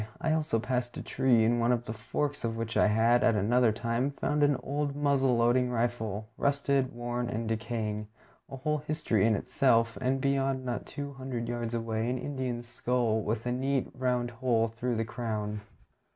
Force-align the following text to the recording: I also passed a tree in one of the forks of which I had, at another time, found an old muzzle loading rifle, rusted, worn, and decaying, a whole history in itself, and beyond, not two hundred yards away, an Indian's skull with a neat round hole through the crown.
I 0.19 0.33
also 0.33 0.57
passed 0.59 0.97
a 0.97 1.03
tree 1.03 1.43
in 1.45 1.59
one 1.59 1.71
of 1.71 1.85
the 1.85 1.93
forks 1.93 2.43
of 2.43 2.57
which 2.57 2.75
I 2.75 2.87
had, 2.87 3.23
at 3.23 3.35
another 3.35 3.71
time, 3.71 4.09
found 4.09 4.41
an 4.41 4.57
old 4.63 4.95
muzzle 4.95 5.37
loading 5.37 5.69
rifle, 5.69 6.27
rusted, 6.37 6.91
worn, 6.91 7.29
and 7.29 7.47
decaying, 7.47 8.07
a 8.49 8.55
whole 8.57 8.79
history 8.79 9.27
in 9.27 9.35
itself, 9.35 9.99
and 10.01 10.19
beyond, 10.19 10.65
not 10.65 10.87
two 10.87 11.13
hundred 11.13 11.47
yards 11.47 11.75
away, 11.75 12.09
an 12.09 12.17
Indian's 12.17 12.65
skull 12.65 13.21
with 13.21 13.45
a 13.45 13.51
neat 13.51 13.91
round 13.93 14.31
hole 14.31 14.69
through 14.69 14.95
the 14.95 15.05
crown. 15.05 15.61